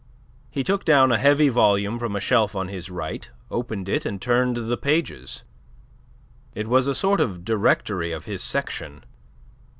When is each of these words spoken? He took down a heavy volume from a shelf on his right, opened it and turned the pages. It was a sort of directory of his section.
He 0.49 0.63
took 0.63 0.83
down 0.83 1.11
a 1.11 1.19
heavy 1.19 1.47
volume 1.47 1.99
from 1.99 2.15
a 2.15 2.19
shelf 2.19 2.55
on 2.55 2.69
his 2.69 2.89
right, 2.89 3.29
opened 3.51 3.87
it 3.87 4.03
and 4.03 4.19
turned 4.19 4.57
the 4.57 4.75
pages. 4.75 5.43
It 6.55 6.67
was 6.67 6.87
a 6.87 6.95
sort 6.95 7.21
of 7.21 7.45
directory 7.45 8.11
of 8.11 8.25
his 8.25 8.41
section. 8.41 9.03